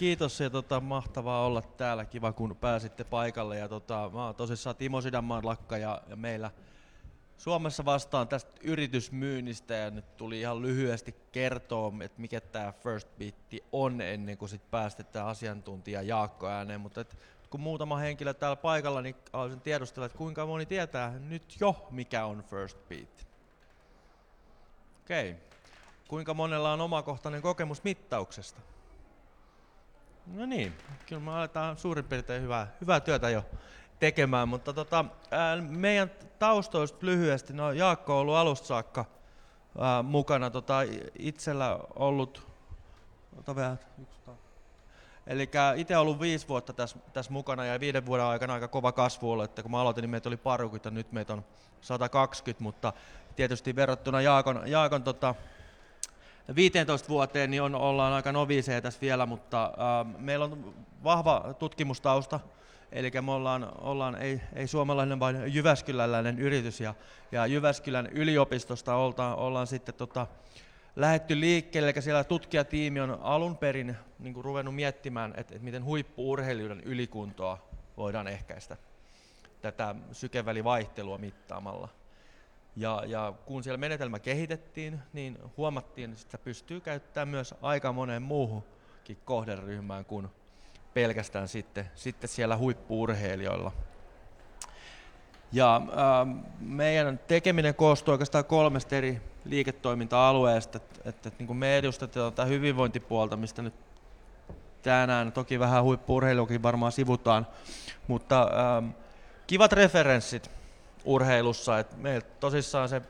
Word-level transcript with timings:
kiitos 0.00 0.40
ja 0.40 0.50
tota, 0.50 0.80
mahtavaa 0.80 1.46
olla 1.46 1.62
täällä. 1.62 2.04
Kiva 2.04 2.32
kun 2.32 2.56
pääsitte 2.56 3.04
paikalle. 3.04 3.58
Ja, 3.58 3.68
tota, 3.68 4.10
mä 4.12 4.24
oon 4.24 4.34
tosissaan 4.34 4.76
Timo 4.76 5.00
Sidanmaan 5.00 5.46
lakka 5.46 5.78
ja, 5.78 6.02
ja 6.08 6.16
meillä 6.16 6.50
Suomessa 7.38 7.84
vastaan 7.84 8.28
tästä 8.28 8.50
yritysmyynnistä 8.62 9.74
ja 9.74 9.90
nyt 9.90 10.16
tuli 10.16 10.40
ihan 10.40 10.62
lyhyesti 10.62 11.14
kertoa, 11.32 11.92
että 12.00 12.20
mikä 12.20 12.40
tämä 12.40 12.72
First 12.72 13.08
Beat 13.18 13.34
on 13.72 14.00
ennen 14.00 14.38
kuin 14.38 14.48
sit 14.48 14.70
päästetään 14.70 15.26
asiantuntija 15.26 16.02
Jaakko 16.02 16.48
ääneen, 16.48 16.80
mutta 16.80 17.00
et, 17.00 17.18
kun 17.50 17.60
muutama 17.60 17.96
henkilö 17.96 18.34
täällä 18.34 18.56
paikalla, 18.56 19.02
niin 19.02 19.16
haluaisin 19.32 19.60
tiedustella, 19.60 20.06
että 20.06 20.18
kuinka 20.18 20.46
moni 20.46 20.66
tietää 20.66 21.18
nyt 21.18 21.56
jo, 21.60 21.86
mikä 21.90 22.24
on 22.24 22.44
First 22.50 22.78
Beat. 22.88 23.26
Okei. 25.04 25.30
Okay. 25.30 25.42
Kuinka 26.08 26.34
monella 26.34 26.72
on 26.72 26.80
omakohtainen 26.80 27.42
kokemus 27.42 27.84
mittauksesta? 27.84 28.60
No 30.34 30.46
niin, 30.46 30.72
kyllä 31.06 31.22
me 31.22 31.30
aletaan 31.30 31.76
suurin 31.76 32.04
piirtein 32.04 32.42
hyvää, 32.42 32.66
hyvää 32.80 33.00
työtä 33.00 33.30
jo 33.30 33.44
tekemään, 33.98 34.48
mutta 34.48 34.72
tota, 34.72 35.04
ää, 35.30 35.56
meidän 35.56 36.10
taustoista 36.38 36.98
lyhyesti, 37.02 37.52
no 37.52 37.72
Jaakko 37.72 38.14
on 38.14 38.20
ollut 38.20 38.34
alusta 38.34 38.66
saakka 38.66 39.04
ää, 39.78 40.02
mukana, 40.02 40.50
tota, 40.50 40.78
itsellä 41.18 41.78
ollut, 41.96 42.48
ota 43.38 43.56
vielä, 43.56 43.76
Eli 45.26 45.50
itse 45.76 45.96
ollut 45.96 46.20
viisi 46.20 46.48
vuotta 46.48 46.72
tässä, 46.72 46.98
tässä 47.12 47.32
mukana 47.32 47.64
ja 47.64 47.80
viiden 47.80 48.06
vuoden 48.06 48.26
aikana 48.26 48.54
aika 48.54 48.68
kova 48.68 48.92
kasvu 48.92 49.30
ollut, 49.30 49.44
että 49.44 49.62
kun 49.62 49.70
mä 49.70 49.80
aloitin, 49.80 50.02
niin 50.02 50.10
meitä 50.10 50.28
oli 50.28 50.36
parukymmentä, 50.36 50.90
nyt 50.90 51.12
meitä 51.12 51.32
on 51.32 51.44
120, 51.80 52.62
mutta 52.62 52.92
tietysti 53.36 53.76
verrattuna 53.76 54.20
Jaakon, 54.20 54.62
Jaakon 54.66 55.02
tota, 55.02 55.34
15 56.56 57.08
vuoteen 57.08 57.50
niin 57.50 57.62
on, 57.62 57.74
ollaan 57.74 58.12
aika 58.12 58.32
noviiseja 58.32 58.82
tässä 58.82 59.00
vielä, 59.00 59.26
mutta 59.26 59.64
äh, 59.64 60.20
meillä 60.20 60.44
on 60.44 60.74
vahva 61.04 61.54
tutkimustausta, 61.58 62.40
eli 62.92 63.10
me 63.22 63.32
ollaan, 63.32 63.72
ollaan 63.80 64.14
ei, 64.14 64.40
ei 64.54 64.66
suomalainen, 64.66 65.20
vaan 65.20 65.54
Jyväskyläläinen 65.54 66.38
yritys, 66.38 66.80
ja, 66.80 66.94
ja 67.32 67.46
Jyväskylän 67.46 68.06
yliopistosta 68.06 68.94
oltaan, 68.94 69.38
ollaan 69.38 69.66
sitten 69.66 69.94
tota, 69.94 70.26
lähetty 70.96 71.40
liikkeelle, 71.40 71.90
eli 71.90 72.02
siellä 72.02 72.24
tutkijatiimi 72.24 73.00
on 73.00 73.18
alun 73.22 73.56
perin 73.56 73.96
niin 74.18 74.34
kuin 74.34 74.44
ruvennut 74.44 74.74
miettimään, 74.74 75.30
että, 75.30 75.54
että 75.54 75.64
miten 75.64 75.84
huippuurheilijoiden 75.84 76.80
ylikuntoa 76.80 77.58
voidaan 77.96 78.28
ehkäistä 78.28 78.76
tätä 79.60 79.94
sykevälivaihtelua 80.12 81.18
mittaamalla. 81.18 81.88
Ja, 82.76 83.02
ja 83.06 83.32
kun 83.46 83.64
siellä 83.64 83.78
menetelmä 83.78 84.18
kehitettiin, 84.18 84.98
niin 85.12 85.38
huomattiin, 85.56 86.10
että 86.10 86.22
sitä 86.22 86.38
pystyy 86.38 86.80
käyttämään 86.80 87.28
myös 87.28 87.54
aika 87.62 87.92
moneen 87.92 88.22
muuhunkin 88.22 89.18
kohderyhmään 89.24 90.04
kuin 90.04 90.28
pelkästään 90.94 91.48
sitten, 91.48 91.90
sitten 91.94 92.28
siellä 92.28 92.56
huippuurheilijoilla. 92.56 93.72
Ja 95.52 95.76
äh, 95.76 96.44
meidän 96.60 97.20
tekeminen 97.26 97.74
koostuu 97.74 98.12
oikeastaan 98.12 98.44
kolmesta 98.44 98.96
eri 98.96 99.20
liiketoiminta-alueesta. 99.44 100.76
Että, 100.76 101.00
että, 101.08 101.28
että 101.28 101.44
niin 101.44 101.56
me 101.56 101.78
edustetaan 101.78 102.32
tätä 102.32 102.44
hyvinvointipuolta, 102.44 103.36
mistä 103.36 103.62
nyt 103.62 103.74
tänään 104.82 105.32
toki 105.32 105.58
vähän 105.58 105.84
huippuurheilukin 105.84 106.62
varmaan 106.62 106.92
sivutaan, 106.92 107.46
mutta 108.08 108.42
äh, 108.42 108.94
kivat 109.46 109.72
referenssit 109.72 110.59
urheilussa. 111.04 111.78
Et 111.78 111.96
meillä 111.96 112.26
tosissaan 112.40 112.88
se 112.88 113.02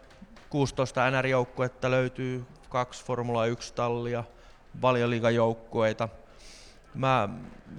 16 0.50 1.10
NR-joukkuetta 1.10 1.90
löytyy, 1.90 2.44
kaksi 2.68 3.04
Formula 3.04 3.46
1-tallia, 3.46 4.24
valioliigajoukkueita. 4.82 6.08
Mä, 6.94 7.28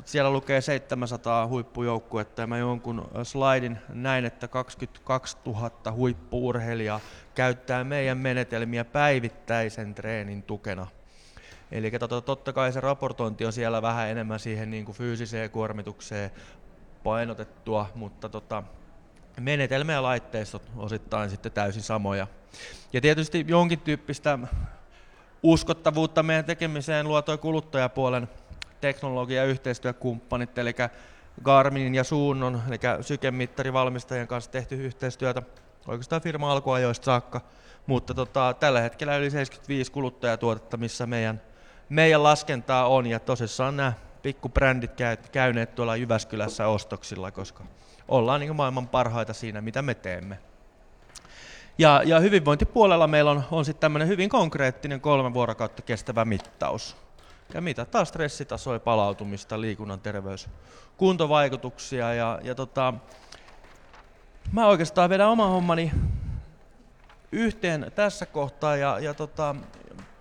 siellä 0.05 0.31
lukee 0.31 0.61
700 0.61 1.47
huippujoukkuetta 1.47 2.41
ja 2.41 2.47
mä 2.47 2.57
jonkun 2.57 3.07
slaidin 3.23 3.77
näin, 3.89 4.25
että 4.25 4.47
22 4.47 5.37
000 5.45 5.91
huippuurheilijaa 5.91 6.99
käyttää 7.35 7.83
meidän 7.83 8.17
menetelmiä 8.17 8.85
päivittäisen 8.85 9.95
treenin 9.95 10.43
tukena. 10.43 10.87
Eli 11.71 11.91
totta 12.25 12.53
kai 12.53 12.71
se 12.71 12.79
raportointi 12.81 13.45
on 13.45 13.53
siellä 13.53 13.81
vähän 13.81 14.09
enemmän 14.09 14.39
siihen 14.39 14.71
niin 14.71 14.85
kuin 14.85 14.95
fyysiseen 14.95 15.49
kuormitukseen 15.49 16.31
painotettua, 17.03 17.89
mutta 17.95 18.29
tota, 18.29 18.63
menetelmä 19.39 19.93
ja 19.93 20.03
laitteistot 20.03 20.63
osittain 20.77 21.29
sitten 21.29 21.51
täysin 21.51 21.81
samoja. 21.81 22.27
Ja 22.93 23.01
tietysti 23.01 23.45
jonkin 23.47 23.79
tyyppistä 23.79 24.39
uskottavuutta 25.43 26.23
meidän 26.23 26.45
tekemiseen 26.45 27.07
luo 27.07 27.21
tuo 27.21 27.37
kuluttajapuolen 27.37 28.29
teknologia- 28.81 29.41
ja 29.41 29.49
yhteistyökumppanit, 29.49 30.57
eli 30.57 30.75
Garminin 31.43 31.95
ja 31.95 32.03
Suunnon, 32.03 32.61
eli 32.67 32.79
sykemittarivalmistajien 33.01 34.27
kanssa 34.27 34.51
tehty 34.51 34.75
yhteistyötä 34.75 35.41
oikeastaan 35.87 36.21
firma 36.21 36.51
alkuajoista 36.51 37.05
saakka, 37.05 37.41
mutta 37.87 38.13
tota, 38.13 38.55
tällä 38.59 38.81
hetkellä 38.81 39.17
yli 39.17 39.31
75 39.31 39.91
kuluttajatuotetta, 39.91 40.77
missä 40.77 41.05
meidän, 41.05 41.41
meidän 41.89 42.23
laskentaa 42.23 42.87
on, 42.87 43.07
ja 43.07 43.19
tosissaan 43.19 43.77
nämä 43.77 43.93
pikkubrändit 44.21 44.91
käyneet 45.31 45.75
tuolla 45.75 45.95
Jyväskylässä 45.95 46.67
ostoksilla, 46.67 47.31
koska 47.31 47.63
ollaan 48.07 48.39
niin 48.39 48.55
maailman 48.55 48.87
parhaita 48.87 49.33
siinä, 49.33 49.61
mitä 49.61 49.81
me 49.81 49.93
teemme. 49.93 50.39
Ja, 51.77 52.01
ja 52.05 52.19
hyvinvointipuolella 52.19 53.07
meillä 53.07 53.31
on, 53.31 53.43
on 53.51 53.65
sitten 53.65 53.81
tämmöinen 53.81 54.07
hyvin 54.07 54.29
konkreettinen 54.29 55.01
kolme 55.01 55.33
vuorokautta 55.33 55.81
kestävä 55.81 56.25
mittaus. 56.25 56.97
Ja 57.53 57.61
mitataan 57.61 58.05
stressitasoja, 58.05 58.79
palautumista, 58.79 59.61
liikunnan 59.61 59.99
terveys, 59.99 60.49
kuntovaikutuksia. 60.97 62.13
Ja, 62.13 62.39
ja 62.43 62.55
tota, 62.55 62.93
mä 64.51 64.67
oikeastaan 64.67 65.09
vedän 65.09 65.29
oman 65.29 65.49
hommani 65.49 65.91
yhteen 67.31 67.91
tässä 67.95 68.25
kohtaa 68.25 68.75
ja, 68.75 68.99
ja 68.99 69.13
tota, 69.13 69.55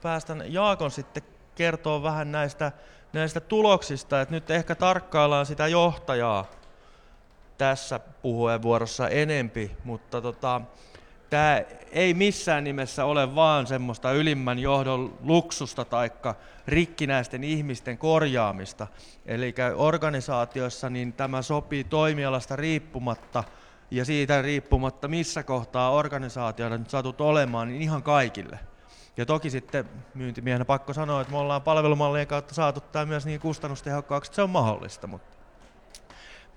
päästän 0.02 0.44
Jaakon 0.46 0.90
sitten 0.90 1.22
kertoa 1.54 2.02
vähän 2.02 2.32
näistä, 2.32 2.72
näistä 3.12 3.40
tuloksista, 3.40 4.20
että 4.20 4.34
nyt 4.34 4.50
ehkä 4.50 4.74
tarkkaillaan 4.74 5.46
sitä 5.46 5.66
johtajaa 5.66 6.50
tässä 7.58 7.98
puheenvuorossa 7.98 9.08
enempi, 9.08 9.70
mutta 9.84 10.20
tota, 10.20 10.60
tämä 11.30 11.62
ei 11.92 12.14
missään 12.14 12.64
nimessä 12.64 13.04
ole 13.04 13.34
vaan 13.34 13.66
semmoista 13.66 14.12
ylimmän 14.12 14.58
johdon 14.58 15.18
luksusta 15.22 15.84
tai 15.84 16.10
rikkinäisten 16.66 17.44
ihmisten 17.44 17.98
korjaamista. 17.98 18.86
Eli 19.26 19.54
organisaatioissa 19.76 20.90
niin 20.90 21.12
tämä 21.12 21.42
sopii 21.42 21.84
toimialasta 21.84 22.56
riippumatta 22.56 23.44
ja 23.90 24.04
siitä 24.04 24.42
riippumatta, 24.42 25.08
missä 25.08 25.42
kohtaa 25.42 25.90
organisaatioida 25.90 26.78
nyt 26.78 26.90
satut 26.90 27.20
olemaan, 27.20 27.68
niin 27.68 27.82
ihan 27.82 28.02
kaikille. 28.02 28.69
Ja 29.16 29.26
toki 29.26 29.50
sitten 29.50 29.84
myyntimiehenä 30.14 30.64
pakko 30.64 30.92
sanoa, 30.92 31.20
että 31.20 31.32
me 31.32 31.38
ollaan 31.38 31.62
palvelumallien 31.62 32.26
kautta 32.26 32.54
saatu 32.54 32.80
tämä 32.80 33.06
myös 33.06 33.26
niin 33.26 33.40
kustannustehokkaaksi, 33.40 34.28
että 34.28 34.36
se 34.36 34.42
on 34.42 34.50
mahdollista. 34.50 35.06
Mutta 35.06 35.36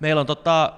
meillä 0.00 0.20
on 0.20 0.26
tota, 0.26 0.72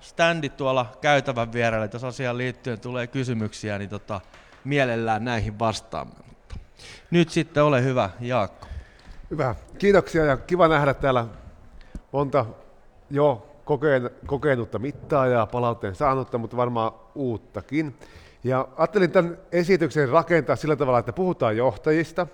standit 0.00 0.56
tuolla 0.56 0.86
käytävän 1.00 1.52
vierellä, 1.52 1.88
jos 1.92 2.04
asiaan 2.04 2.38
liittyen 2.38 2.80
tulee 2.80 3.06
kysymyksiä, 3.06 3.78
niin 3.78 3.90
tota, 3.90 4.20
mielellään 4.64 5.24
näihin 5.24 5.58
vastaamme. 5.58 6.14
Mutta 6.28 6.56
nyt 7.10 7.30
sitten 7.30 7.64
ole 7.64 7.84
hyvä, 7.84 8.10
Jaakko. 8.20 8.66
Hyvä, 9.30 9.54
kiitoksia 9.78 10.24
ja 10.24 10.36
kiva 10.36 10.68
nähdä 10.68 10.94
täällä 10.94 11.26
monta 12.12 12.46
jo 13.10 13.56
kokenutta 14.26 14.78
mittaajaa, 14.78 15.46
palautteen 15.46 15.94
saanutta, 15.94 16.38
mutta 16.38 16.56
varmaan 16.56 16.92
uuttakin. 17.14 17.96
Ja 18.44 18.68
ajattelin 18.76 19.10
tämän 19.10 19.38
esityksen 19.52 20.08
rakentaa 20.08 20.56
sillä 20.56 20.76
tavalla, 20.76 20.98
että 20.98 21.12
puhutaan 21.12 21.56
johtajista, 21.56 22.26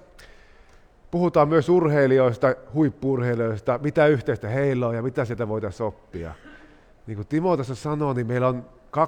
puhutaan 1.11 1.49
myös 1.49 1.69
urheilijoista, 1.69 2.55
huippurheilijoista, 2.75 3.79
mitä 3.83 4.07
yhteistä 4.07 4.49
heillä 4.49 4.87
on 4.87 4.95
ja 4.95 5.03
mitä 5.03 5.25
sieltä 5.25 5.49
voitaisiin 5.49 5.87
oppia 5.87 6.35
niin 7.07 7.17
kuin 7.17 7.27
Timo 7.27 7.57
tässä 7.57 7.75
sanoi, 7.75 8.15
niin 8.15 8.27
meillä 8.27 8.49
on 8.49 8.65
200-300 8.97 8.99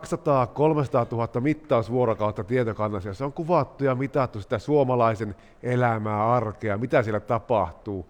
000 1.11 1.41
mittausvuorokautta 1.41 2.45
tietokannassa, 2.45 3.15
se 3.15 3.25
on 3.25 3.33
kuvattu 3.33 3.85
ja 3.85 3.95
mitattu 3.95 4.41
sitä 4.41 4.59
suomalaisen 4.59 5.35
elämää, 5.63 6.33
arkea, 6.33 6.79
mitä 6.79 7.03
siellä 7.03 7.21
tapahtuu, 7.21 8.07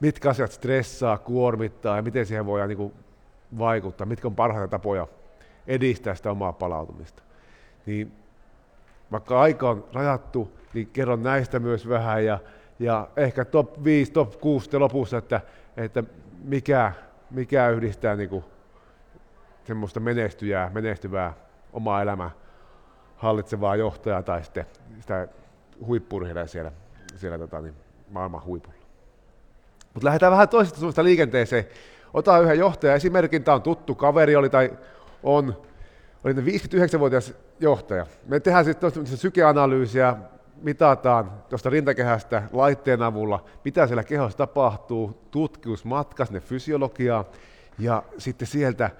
mitkä 0.00 0.30
asiat 0.30 0.52
stressaa, 0.52 1.18
kuormittaa 1.18 1.96
ja 1.96 2.02
miten 2.02 2.26
siihen 2.26 2.46
voidaan 2.46 2.68
niin 2.68 2.76
kuin 2.76 2.92
vaikuttaa, 3.58 4.06
mitkä 4.06 4.28
on 4.28 4.34
parhaita 4.34 4.68
tapoja 4.68 5.06
edistää 5.66 6.14
sitä 6.14 6.30
omaa 6.30 6.52
palautumista. 6.52 7.22
Niin 7.86 8.12
vaikka 9.12 9.40
aika 9.40 9.70
on 9.70 9.84
rajattu, 9.92 10.52
niin 10.74 10.86
kerron 10.86 11.22
näistä 11.22 11.58
myös 11.58 11.88
vähän 11.88 12.24
ja, 12.24 12.38
ja 12.78 13.08
ehkä 13.16 13.44
top 13.44 13.84
5, 13.84 14.12
top 14.12 14.40
6 14.40 14.78
lopussa, 14.78 15.18
että, 15.18 15.40
että 15.76 16.04
mikä, 16.44 16.92
mikä 17.30 17.68
yhdistää 17.68 18.16
niin 18.16 18.28
kuin 18.28 18.44
semmoista 19.64 20.00
menestyjää, 20.00 20.70
menestyvää 20.74 21.32
omaa 21.72 22.02
elämää 22.02 22.30
hallitsevaa 23.16 23.76
johtajaa 23.76 24.22
tai 24.22 24.44
sitten 24.44 24.66
sitä 25.00 25.28
huippurheilijaa 25.86 26.46
siellä, 26.46 26.72
siellä 27.16 27.38
tota, 27.38 27.60
niin, 27.60 27.74
maailman 28.10 28.44
huipulla. 28.44 28.78
Mutta 29.94 30.06
lähdetään 30.06 30.32
vähän 30.32 30.48
toisesta 30.48 30.78
suunnasta 30.78 31.04
liikenteeseen. 31.04 31.64
Ota 32.14 32.38
yhden 32.38 32.58
johtajan 32.58 32.96
esimerkin, 32.96 33.44
tämä 33.44 33.54
on 33.54 33.62
tuttu 33.62 33.94
kaveri, 33.94 34.36
oli 34.36 34.50
tai 34.50 34.78
on, 35.22 35.62
oli 36.24 36.34
59-vuotias 36.34 37.34
johtaja. 37.60 38.06
Me 38.26 38.40
tehdään 38.40 38.64
sitten 38.64 39.06
sykeanalyysiä, 39.06 40.16
mitataan 40.62 41.30
tuosta 41.48 41.70
rintakehästä 41.70 42.42
laitteen 42.52 43.02
avulla, 43.02 43.44
mitä 43.64 43.86
siellä 43.86 44.04
kehossa 44.04 44.38
tapahtuu, 44.38 45.20
tutkimusmatka 45.30 46.24
sinne 46.24 46.40
fysiologiaan, 46.40 47.24
ja 47.78 48.02
sitten 48.18 48.48
sieltä 48.48 48.90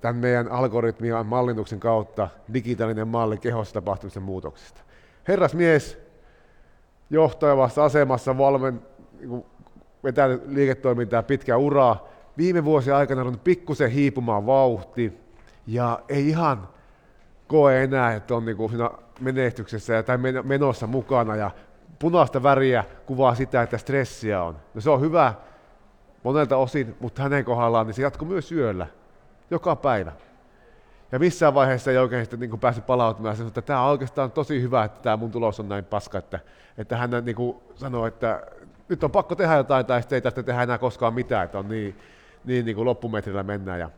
tämän 0.00 0.16
meidän 0.16 0.48
algoritmin 0.48 1.10
ja 1.10 1.24
mallinnuksen 1.24 1.80
kautta 1.80 2.28
digitaalinen 2.54 3.08
malli 3.08 3.38
kehossa 3.38 3.74
tapahtuvista 3.74 4.20
muutoksista. 4.20 4.80
Herrasmies 5.28 5.98
johtavassa 7.10 7.84
asemassa 7.84 8.38
valmen, 8.38 8.82
niin 9.20 9.44
vetää 10.04 10.28
liiketoimintaa 10.46 11.22
pitkää 11.22 11.56
uraa. 11.56 12.08
Viime 12.38 12.64
vuosien 12.64 12.96
aikana 12.96 13.22
on 13.22 13.40
pikkusen 13.44 13.90
hiipumaan 13.90 14.46
vauhti 14.46 15.12
ja 15.66 16.00
ei 16.08 16.28
ihan 16.28 16.68
koe 17.46 17.82
enää, 17.84 18.14
että 18.14 18.34
on 18.34 18.44
niin 18.44 18.70
siinä 18.70 18.90
menestyksessä 19.20 20.02
tai 20.02 20.18
menossa 20.42 20.86
mukana 20.86 21.36
ja 21.36 21.50
punaista 21.98 22.42
väriä 22.42 22.84
kuvaa 23.06 23.34
sitä, 23.34 23.62
että 23.62 23.78
stressiä 23.78 24.42
on. 24.42 24.56
No 24.74 24.80
se 24.80 24.90
on 24.90 25.00
hyvä 25.00 25.34
monelta 26.22 26.56
osin, 26.56 26.96
mutta 27.00 27.22
hänen 27.22 27.44
kohdallaan 27.44 27.86
niin 27.86 27.94
se 27.94 28.02
jatkuu 28.02 28.28
myös 28.28 28.52
yöllä, 28.52 28.86
joka 29.50 29.76
päivä. 29.76 30.12
Ja 31.12 31.18
missään 31.18 31.54
vaiheessa 31.54 31.90
ei 31.90 31.98
oikein 31.98 32.24
sitten 32.24 32.40
niin 32.40 32.60
päässyt 32.60 32.86
palautumaan 32.86 33.36
sen, 33.36 33.46
että 33.46 33.62
tämä 33.62 33.84
on 33.84 33.90
oikeastaan 33.90 34.30
tosi 34.30 34.62
hyvä, 34.62 34.84
että 34.84 35.02
tämä 35.02 35.16
mun 35.16 35.30
tulos 35.30 35.60
on 35.60 35.68
näin 35.68 35.84
paska, 35.84 36.18
että, 36.18 36.40
että 36.78 36.96
hän 36.96 37.10
niin 37.24 37.36
kuin 37.36 37.56
että 38.08 38.46
nyt 38.88 39.04
on 39.04 39.10
pakko 39.10 39.34
tehdä 39.34 39.56
jotain 39.56 39.86
tai 39.86 40.02
sitten 40.02 40.16
ei 40.16 40.20
tästä 40.20 40.42
tehdä 40.42 40.62
enää 40.62 40.78
koskaan 40.78 41.14
mitään, 41.14 41.44
että 41.44 41.58
on 41.58 41.68
niin, 41.68 41.98
niin, 42.44 42.64
niin 42.64 42.76
kuin 42.76 42.84
loppumetrillä 42.84 43.42
mennään. 43.42 43.92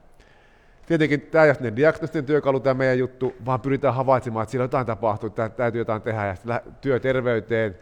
Tietenkin 0.87 1.21
tämä 1.21 1.45
ei 1.45 1.51
ole 1.51 1.77
diagnostinen 1.77 2.27
työkalu 2.27 2.61
tämä 2.61 2.75
meidän 2.75 2.99
juttu, 2.99 3.35
vaan 3.47 3.61
pyritään 3.61 3.95
havaitsemaan, 3.95 4.43
että 4.43 4.51
siellä 4.51 4.65
jotain 4.65 4.87
tapahtuu, 4.87 5.27
että 5.27 5.49
täytyy 5.49 5.81
jotain 5.81 6.03
tehdä 6.03 6.27
ja 6.27 6.61
työterveyteen, 6.81 7.79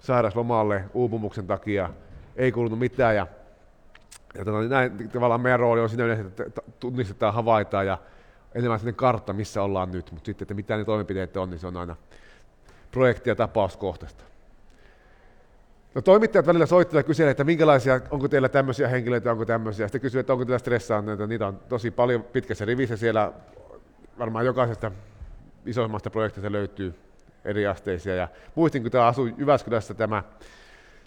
sairauslomalle, 0.00 0.84
uupumuksen 0.94 1.46
takia, 1.46 1.90
ei 2.36 2.52
kuulunut 2.52 2.78
mitään 2.78 3.16
ja 3.16 3.26
ja 4.34 4.44
tota, 4.44 4.60
niin 4.60 4.70
näin 4.70 5.08
tavallaan 5.08 5.40
meidän 5.40 5.60
rooli 5.60 5.80
on 5.80 5.88
siinä 5.88 6.04
yleensä, 6.04 6.24
että 6.46 6.62
tunnistetaan, 6.80 7.34
havaitaan 7.34 7.86
ja 7.86 7.98
enemmän 8.54 8.78
sellainen 8.78 8.96
kartta, 8.96 9.32
missä 9.32 9.62
ollaan 9.62 9.92
nyt, 9.92 10.12
mutta 10.12 10.26
sitten, 10.26 10.44
että 10.44 10.54
mitä 10.54 10.76
ne 10.76 10.84
toimenpiteet 10.84 11.36
on, 11.36 11.50
niin 11.50 11.58
se 11.58 11.66
on 11.66 11.76
aina 11.76 11.96
projekti- 12.90 13.30
ja 13.30 13.36
tapauskohtaista. 13.36 14.24
No 15.94 16.02
toimittajat 16.02 16.46
välillä 16.46 16.66
soittavat 16.66 17.04
ja 17.04 17.06
kysyvät, 17.06 17.30
että 17.30 17.44
minkälaisia, 17.44 18.00
onko 18.10 18.28
teillä 18.28 18.48
tämmöisiä 18.48 18.88
henkilöitä, 18.88 19.30
onko 19.30 19.44
tämmöisiä. 19.44 19.86
Sitten 19.86 20.00
kysyvät, 20.00 20.20
että 20.20 20.32
onko 20.32 20.44
teillä 20.44 20.58
stressaanneita, 20.58 21.26
niitä 21.26 21.46
on 21.46 21.60
tosi 21.68 21.90
paljon 21.90 22.22
pitkässä 22.22 22.64
rivissä 22.64 22.96
siellä, 22.96 23.32
varmaan 24.18 24.46
jokaisesta 24.46 24.92
isommasta 25.66 26.10
projektista 26.10 26.52
löytyy 26.52 26.94
eri 27.44 27.66
asteisia. 27.66 28.14
Ja 28.14 28.28
muistin, 28.54 28.82
kun 28.82 28.90
tämä 28.90 29.06
asui 29.06 29.34
Jyväskylässä 29.38 29.94
tämä 29.94 30.22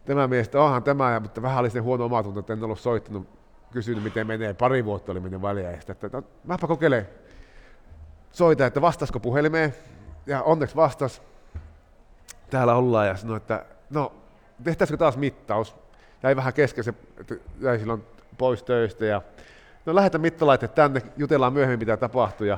tämä 0.05 0.27
mies, 0.27 0.47
että 0.47 0.61
onhan 0.61 0.83
tämä, 0.83 1.19
mutta 1.19 1.41
vähän 1.41 1.59
oli 1.59 1.69
se 1.69 1.79
huono 1.79 2.05
omatunto, 2.05 2.39
että 2.39 2.53
en 2.53 2.63
ollut 2.63 2.79
soittanut, 2.79 3.27
kysynyt 3.71 4.03
miten 4.03 4.27
menee, 4.27 4.53
pari 4.53 4.85
vuotta 4.85 5.11
oli 5.11 5.19
mennyt 5.19 5.41
väliä, 5.41 5.71
että, 5.71 5.91
että 5.91 6.09
no, 6.13 6.23
mäpä 6.43 6.67
kokeilen 6.67 7.09
soita, 8.31 8.65
että 8.65 8.81
vastasko 8.81 9.19
puhelimeen, 9.19 9.75
ja 10.25 10.41
onneksi 10.43 10.75
vastas, 10.75 11.21
täällä 12.49 12.75
ollaan, 12.75 13.07
ja 13.07 13.15
sanoi, 13.15 13.37
että 13.37 13.65
no, 13.89 14.13
tehtäisikö 14.63 14.97
taas 14.97 15.17
mittaus, 15.17 15.75
jäi 16.23 16.35
vähän 16.35 16.53
kesken, 16.53 16.83
se, 16.83 16.93
jäi 17.59 17.79
silloin 17.79 18.03
pois 18.37 18.63
töistä, 18.63 19.05
ja 19.05 19.21
no 19.85 19.95
lähetä 19.95 20.17
mittalaite 20.17 20.67
tänne, 20.67 21.01
jutellaan 21.17 21.53
myöhemmin 21.53 21.79
mitä 21.79 21.97
tapahtui, 21.97 22.47
ja 22.47 22.57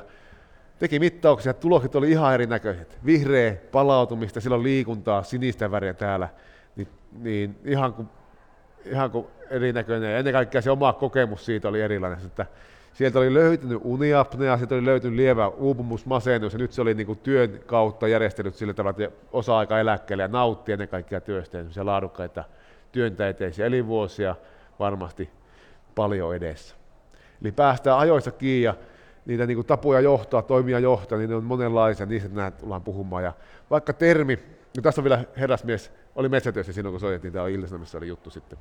teki 0.80 1.00
mittauksia, 1.00 1.54
tulokset 1.54 1.96
oli 1.96 2.12
ihan 2.12 2.34
erinäköiset. 2.34 2.98
Vihreä 3.06 3.56
palautumista, 3.72 4.42
silloin 4.42 4.64
liikuntaa, 4.64 5.24
sinistä 5.24 5.72
väriä 5.72 5.94
täällä 5.94 6.30
niin, 6.76 6.88
niin 7.12 7.60
ihan, 7.66 7.94
kuin, 7.94 8.10
ihan 8.86 9.12
kuin 9.12 9.28
erinäköinen. 9.50 10.12
Ja 10.12 10.18
ennen 10.18 10.34
kaikkea 10.34 10.62
se 10.62 10.72
oma 10.72 10.94
kokemus 10.94 11.46
siitä 11.46 11.68
oli 11.68 11.82
erilainen. 11.82 12.26
Että 12.26 12.46
sieltä 12.94 13.19
oli 13.19 13.34
löytynyt 13.34 13.80
uniapnea, 13.84 14.57
sieltä 14.57 14.75
oli 14.75 14.86
löytynyt 14.86 15.16
lievä 15.16 15.48
uupumus, 15.48 16.06
masennus, 16.06 16.54
ja 16.54 16.60
nyt 16.60 16.72
se 16.72 16.81
oli 16.81 16.94
niin 16.94 17.07
kuin 17.07 17.19
työn 17.19 17.60
kautta 17.66 18.07
järjestänyt 18.07 18.56
sillä 18.56 18.74
tavalla, 18.74 19.04
että 19.04 19.18
osa-aika 19.31 19.80
eläkkeelle 19.80 20.24
ja 20.24 20.28
nautti 20.28 20.72
ennen 20.72 20.88
kaikkea 20.88 21.22
työstä 21.22 21.57
ja 21.75 21.86
laadukkaita 21.86 22.44
työntäiteisiä 22.92 23.66
elinvuosia 23.66 24.36
varmasti 24.80 25.30
paljon 25.95 26.36
edessä. 26.36 26.75
Eli 27.42 27.51
päästään 27.51 28.00
ajoissa 28.00 28.31
kiinni 28.31 28.63
ja 28.63 28.75
niitä 29.25 29.45
niin 29.45 29.57
kuin 29.57 29.68
tapoja 29.68 30.00
johtaa, 30.00 30.42
toimia 30.42 30.80
johtaa, 30.80 31.18
niin 31.18 31.30
ne 31.30 31.36
on 31.36 31.44
monenlaisia, 31.44 32.06
niistä 32.06 32.30
näin 32.30 32.54
tullaan 32.54 32.81
puhumaan. 32.81 33.24
Ja 33.24 33.34
vaikka 33.69 33.94
termi, 33.94 34.40
no 34.78 34.81
tässä 34.81 35.01
on 35.01 35.04
vielä 35.04 35.24
herrasmies 35.38 35.92
oli 36.16 36.30
metsätyössä 36.30 36.74
silloin, 36.74 36.94
kun 36.94 37.00
soitettiin, 37.00 37.34
tämä 37.34 37.44
on 37.44 37.50
Illes-Sanomissa 37.50 37.98
oli 37.98 38.07
juttu 38.07 38.30
sitten, 38.30 38.60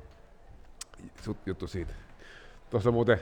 juttu 1.45 1.67
siitä. 1.67 1.93
Tuossa 2.69 2.91
muuten 2.91 3.19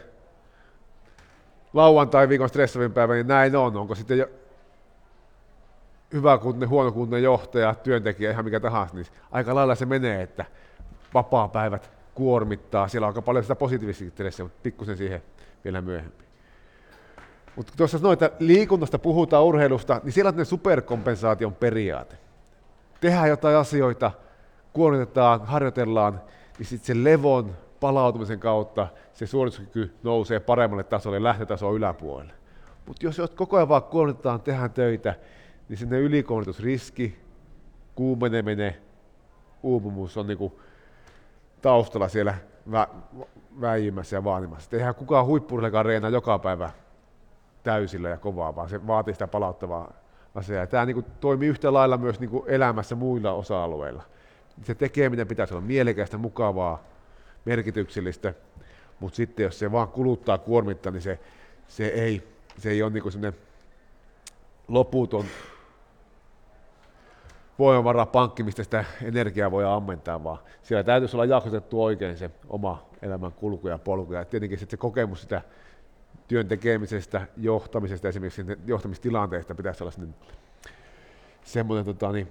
lauantai 1.74 2.30
viikon 2.30 2.50
stressaavin 2.50 2.94
päivä, 2.94 3.14
niin 3.14 3.28
näin 3.28 3.56
on. 3.56 3.78
Onko 3.78 3.96
sitten 3.96 4.18
jo 4.18 4.28
hyvä 6.14 6.38
kunne, 6.38 6.66
huono 6.66 6.92
kunne 6.92 7.20
johtaja, 7.20 7.76
työntekijä, 7.76 8.32
ihan 8.32 8.46
mikä 8.46 8.60
tahansa, 8.60 8.96
niin 8.96 9.06
aika 9.32 9.56
lailla 9.56 9.76
se 9.76 9.86
menee, 9.86 10.22
että 10.22 10.46
vapaa-päivät 11.14 11.92
kuormittaa. 12.16 12.88
Siellä 12.88 13.06
on 13.06 13.10
aika 13.10 13.22
paljon 13.22 13.44
sitä 13.44 13.56
positiivista 13.56 14.06
stressiä, 14.10 14.46
mutta 14.46 14.60
pikkusen 14.64 14.98
siihen 14.98 15.24
vielä 15.64 15.82
myöhemmin. 15.82 16.22
Mutta 17.56 17.74
tuossa 17.78 17.98
noita 18.02 18.30
liikunnasta 18.40 19.00
puhutaan, 19.00 19.44
urheilusta, 19.44 20.02
niin 20.04 20.14
siellä 20.14 20.34
on 20.38 20.46
superkompensaation 20.46 21.56
periaate 21.56 22.18
tehdään 23.02 23.30
jotain 23.30 23.58
asioita, 23.58 24.12
kuormitetaan, 24.74 25.46
harjoitellaan, 25.46 26.22
niin 26.58 26.66
sitten 26.66 26.88
sen 26.88 27.04
levon 27.04 27.56
palautumisen 27.82 28.40
kautta 28.40 28.88
se 29.14 29.28
suorituskyky 29.28 29.94
nousee 30.04 30.40
paremmalle 30.40 30.84
tasolle, 30.84 31.24
lähtötaso 31.24 31.76
yläpuolelle. 31.76 32.34
Mutta 32.88 33.06
jos 33.06 33.32
koko 33.36 33.58
ajan 33.58 33.70
vaan 33.70 33.84
kuormitetaan, 33.84 34.42
tehdään 34.42 34.72
töitä, 34.72 35.16
niin 35.70 35.78
sinne 35.78 36.00
ylikuormitusriski, 36.00 37.20
kuumeneminen, 37.96 38.76
uupumus 39.64 40.18
on 40.18 40.28
niinku 40.28 40.62
taustalla 41.62 42.08
siellä 42.08 42.36
vä- 42.72 43.24
väijymässä 43.62 44.16
ja 44.16 44.24
vaanimassa. 44.24 44.78
Eihän 44.78 44.96
kukaan 44.96 45.26
huippurillakaan 45.26 45.86
reena 45.86 46.10
joka 46.10 46.40
päivä 46.40 46.70
täysillä 47.64 48.10
ja 48.10 48.18
kovaa, 48.18 48.56
vaan 48.56 48.70
se 48.70 48.88
vaatii 48.88 49.14
sitä 49.14 49.28
palauttavaa 49.28 49.94
asia. 50.36 50.68
Tämä 50.68 50.86
niin 50.86 50.96
kuin, 50.96 51.06
toimii 51.20 51.50
yhtä 51.50 51.74
lailla 51.74 51.98
myös 51.98 52.20
niin 52.20 52.30
kuin 52.30 52.44
elämässä 52.48 52.96
muilla 52.96 53.32
osa-alueilla. 53.32 54.04
Se 54.64 54.76
tekeminen 54.76 55.28
pitäisi 55.28 55.54
olla 55.54 55.66
mielekästä, 55.66 56.18
mukavaa, 56.18 56.84
merkityksellistä, 57.46 58.34
mutta 59.00 59.16
sitten 59.16 59.44
jos 59.44 59.60
se 59.60 59.72
vaan 59.72 59.88
kuluttaa 59.88 60.38
kuormittaa, 60.38 60.92
niin 60.92 61.02
se, 61.02 61.20
se 61.68 61.88
ei, 61.88 62.28
se 62.58 62.70
ei 62.70 62.84
ole 62.84 62.92
niin 62.92 63.04
kuin 63.04 63.34
loputon 64.68 65.26
pankki, 68.12 68.44
mistä 68.44 68.64
sitä 68.64 68.86
energiaa 69.04 69.52
voi 69.52 69.66
ammentaa, 69.66 70.24
vaan 70.24 70.40
siellä 70.64 70.84
täytyisi 70.84 71.16
olla 71.16 71.26
jaksotettu 71.26 71.84
oikein 71.84 72.18
se 72.18 72.32
oma 72.50 72.90
elämän 73.02 73.32
kulku 73.32 73.68
ja 73.68 73.78
polku. 73.78 74.14
Ja 74.14 74.26
tietenkin 74.26 74.60
se 74.60 74.78
kokemus 74.78 75.22
sitä 75.22 75.42
työn 76.28 76.48
tekemisestä, 76.48 77.28
johtamisesta, 77.38 78.08
esimerkiksi 78.08 78.46
johtamistilanteesta 78.66 79.56
pitäisi 79.56 79.84
olla 79.84 79.94
semmoinen 81.44 81.86
tota, 81.86 82.12
niin, 82.12 82.28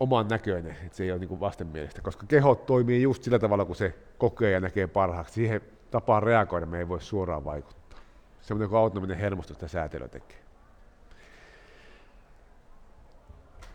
oman 0.00 0.28
näköinen, 0.28 0.76
että 0.84 0.96
se 0.96 1.04
ei 1.04 1.12
ole 1.12 1.18
niin 1.18 1.40
vastenmielistä, 1.40 2.02
koska 2.02 2.26
keho 2.26 2.54
toimii 2.54 3.02
just 3.02 3.22
sillä 3.22 3.38
tavalla, 3.38 3.64
kun 3.64 3.76
se 3.76 3.94
kokee 4.18 4.50
ja 4.50 4.60
näkee 4.60 4.86
parhaaksi. 4.86 5.34
Siihen 5.34 5.60
tapaan 5.90 6.22
reagoida 6.22 6.66
me 6.66 6.78
ei 6.78 6.88
voi 6.88 7.00
suoraan 7.02 7.44
vaikuttaa. 7.44 8.00
Semmoinen 8.40 8.68
kuin 8.68 8.78
autonominen 8.78 9.18
hermosto 9.18 9.54
sitä 9.54 9.68
säätelyä 9.68 10.08
tekee. 10.08 10.38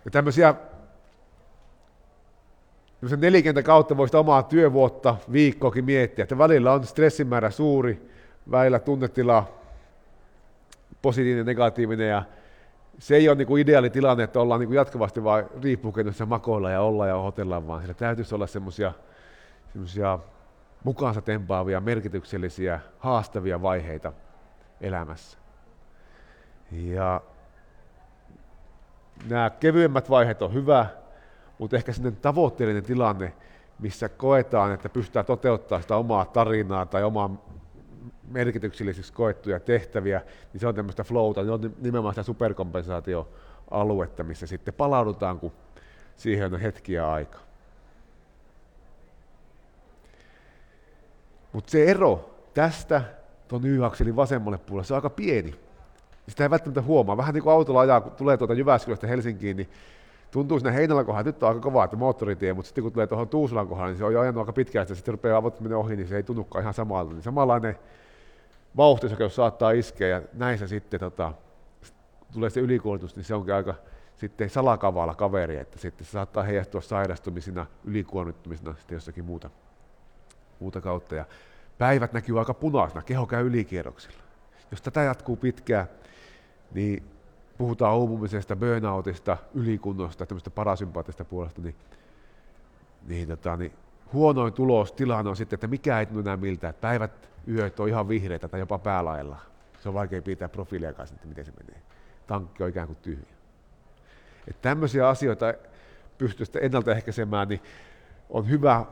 Ja 0.06 0.12
tämmöisiä 0.12 0.56
nelikentän 3.18 3.64
kautta 3.64 3.98
voisi 3.98 4.18
omaa 4.18 4.44
työvuotta, 4.44 5.16
viikkoakin 5.32 5.86
miettiä, 5.86 6.24
että 6.24 6.38
välillä 6.38 6.74
on 6.74 6.86
stressin 6.86 7.28
määrä 7.28 7.52
suuri, 7.52 8.10
väillä 8.52 8.80
tunnetila 8.80 9.60
positiivinen, 11.02 11.46
negatiivinen 11.46 12.10
ja 12.10 12.24
se 13.00 13.16
ei 13.16 13.30
ole 13.30 13.36
niin 13.38 13.48
kuin 13.48 13.62
ideaali 13.62 13.90
tilanne, 13.90 14.24
että 14.24 14.40
ollaan 14.40 14.60
niin 14.60 14.68
kuin 14.68 14.78
jatkuvasti 14.78 15.24
vain 15.24 15.46
riippukennossa 15.64 16.26
makoilla 16.26 16.72
ja 16.72 16.82
olla 16.82 17.08
ja 17.08 17.16
hotellaan, 17.16 17.68
vaan 17.68 17.82
siellä 17.82 17.94
täytyisi 17.94 18.36
olla 18.36 18.48
semmoisia 18.48 20.20
mukaansa 20.84 21.22
tempaavia, 21.22 21.82
merkityksellisiä, 21.82 22.80
haastavia 23.00 23.62
vaiheita 23.62 24.14
elämässä. 24.82 25.38
Ja 26.72 27.22
nämä 29.30 29.50
kevyemmät 29.50 30.10
vaiheet 30.10 30.42
on 30.42 30.54
hyvä, 30.54 30.86
mutta 31.58 31.76
ehkä 31.76 31.94
sinne 31.94 32.12
tavoitteellinen 32.12 32.84
tilanne, 32.84 33.34
missä 33.80 34.10
koetaan, 34.10 34.72
että 34.72 34.90
pystytään 34.90 35.26
toteuttamaan 35.26 35.82
sitä 35.82 35.96
omaa 35.96 36.26
tarinaa 36.26 36.86
tai 36.86 37.04
omaa 37.04 37.46
merkityksellisiksi 38.32 39.14
koettuja 39.14 39.60
tehtäviä, 39.60 40.22
niin 40.54 40.62
se 40.62 40.68
on 40.68 40.76
tämmöistä 40.76 41.04
flowta, 41.04 41.42
niin 41.42 41.52
on 41.52 41.74
nimenomaan 41.82 42.14
sitä 42.14 42.24
superkompensaatioaluetta, 42.24 44.24
missä 44.24 44.48
sitten 44.48 44.74
palaudutaan, 44.74 45.40
kun 45.40 45.52
siihen 46.16 46.54
on 46.54 46.60
hetkiä 46.60 47.12
aika. 47.12 47.40
Mutta 51.54 51.72
se 51.72 51.86
ero 51.86 52.36
tästä 52.54 53.02
tuon 53.48 53.66
Y-akselin 53.66 54.16
vasemmalle 54.16 54.58
puolelle, 54.58 54.88
se 54.88 54.94
on 54.94 54.98
aika 54.98 55.10
pieni. 55.10 55.56
Sitä 56.28 56.44
ei 56.44 56.50
välttämättä 56.50 56.82
huomaa. 56.82 57.18
Vähän 57.18 57.34
niin 57.34 57.44
kuin 57.44 57.54
autolla 57.54 57.80
ajaa, 57.80 58.02
kun 58.02 58.12
tulee 58.12 58.38
tuota 58.38 58.54
Jyväskylästä 58.54 59.08
Helsinkiin, 59.08 59.58
niin 59.58 59.70
tuntuu 60.32 60.60
siinä 60.60 60.72
Heinolan 60.72 61.06
kohdalla, 61.06 61.30
että 61.30 61.38
nyt 61.38 61.44
on 61.44 61.50
aika 61.50 61.62
kova, 61.62 61.84
että 61.84 61.98
moottoritie, 61.98 62.54
mutta 62.54 62.68
sitten 62.68 62.82
kun 62.82 62.94
tulee 62.94 63.08
tuohon 63.08 63.30
Tuusulan 63.30 63.68
kohdalle, 63.68 63.92
niin 63.92 63.98
se 63.98 64.06
on 64.06 64.14
jo 64.14 64.20
ajanut 64.20 64.40
aika 64.40 64.54
pitkään, 64.54 64.84
että 64.84 64.96
sitten 64.96 65.14
rupeaa 65.14 65.38
avottaminen 65.38 65.78
ohi, 65.78 65.96
niin 65.96 66.08
se 66.08 66.16
ei 66.16 66.24
tunnukaan 66.24 66.62
ihan 66.62 66.74
samalta. 66.74 67.14
Niin 67.14 67.24
samanlainen 67.24 67.76
vauhtisokeus 68.78 69.36
saattaa 69.36 69.72
iskeä, 69.72 70.08
ja 70.08 70.22
näissä 70.34 70.68
sitten 70.68 71.00
tota, 71.00 71.34
tulee 72.34 72.50
se 72.50 72.60
ylikuormitus, 72.60 73.16
niin 73.16 73.24
se 73.24 73.36
onkin 73.36 73.54
aika 73.54 73.76
sitten 74.18 74.50
salakavala 74.50 75.16
kaveri, 75.16 75.58
että 75.58 75.80
sitten 75.80 76.06
se 76.06 76.12
saattaa 76.12 76.44
heijastua 76.44 76.82
sairastumisina, 76.82 77.66
ylikuormittumisina 77.84 78.74
sitten 78.74 78.96
jossakin 78.96 79.26
muuta, 79.26 79.50
muuta 80.60 80.82
kautta. 80.82 81.16
Ja 81.16 81.26
päivät 81.78 82.14
näkyy 82.14 82.40
aika 82.40 82.54
punaisena, 82.54 83.02
keho 83.02 83.26
käy 83.26 83.48
ylikierroksilla. 83.48 84.24
Jos 84.72 84.82
tätä 84.82 85.02
jatkuu 85.02 85.36
pitkään, 85.36 85.88
niin 86.74 87.04
puhutaan 87.58 87.98
uupumisesta, 87.98 88.56
burnoutista, 88.56 89.38
ylikunnosta, 89.54 90.26
tämmöistä 90.26 90.50
parasympaattista 90.50 91.26
puolesta, 91.26 91.62
niin, 91.62 91.76
niin, 93.08 93.28
tota, 93.28 93.58
niin 93.58 93.74
huonoin 94.14 94.54
tulos 94.54 94.92
tilanne 94.92 95.30
on 95.30 95.36
sitten, 95.36 95.58
että 95.58 95.68
mikä 95.68 96.00
ei 96.00 96.06
tunnu 96.06 96.22
enää 96.22 96.38
miltä, 96.38 96.70
että 96.70 96.82
päivät, 96.82 97.30
yöt 97.48 97.80
on 97.80 97.88
ihan 97.88 98.10
vihreitä 98.10 98.48
tai 98.48 98.60
jopa 98.60 98.80
päälailla. 98.80 99.38
Se 99.80 99.90
on 99.90 99.96
vaikea 99.96 100.22
pitää 100.22 100.50
profiilia 100.50 100.94
kanssa, 100.94 101.16
että 101.16 101.28
miten 101.28 101.46
se 101.46 101.52
menee. 101.60 101.82
Tankki 102.28 102.64
on 102.64 102.70
ikään 102.70 102.88
kuin 102.88 102.98
tyhjä. 103.02 103.36
Että 104.48 104.62
tämmöisiä 104.62 105.10
asioita 105.10 105.54
pystyy 106.18 106.46
sitten 106.46 106.64
ennaltaehkäisemään, 106.64 107.48
niin 107.48 107.62
on 108.30 108.50
hyvä 108.50 108.86